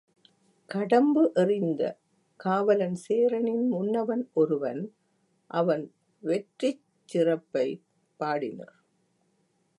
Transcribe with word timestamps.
கடம்பு 0.69 1.31
எறிந்த 1.33 1.81
காவலன் 2.39 2.95
சேரனின் 2.95 3.65
முன்னவன் 3.71 4.29
ஒருவன் 4.33 4.81
அவன் 5.51 5.85
வெற்றிச் 6.23 6.83
சிறப்பைப் 7.09 7.83
பாடினர். 8.19 8.75